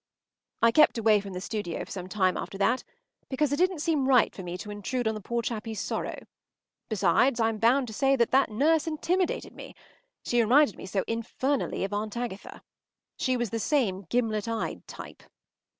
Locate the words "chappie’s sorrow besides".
5.43-7.39